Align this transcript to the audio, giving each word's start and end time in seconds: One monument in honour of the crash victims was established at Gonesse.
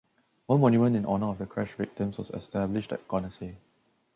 One 0.47 0.61
monument 0.61 0.95
in 0.95 1.05
honour 1.05 1.27
of 1.29 1.37
the 1.37 1.45
crash 1.45 1.71
victims 1.77 2.17
was 2.17 2.31
established 2.31 2.91
at 2.91 3.07
Gonesse. 3.07 3.53